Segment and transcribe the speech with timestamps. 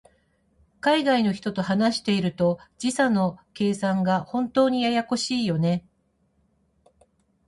[0.79, 5.85] 海外の人と話していると、時差の計算が本当にややこしいよね。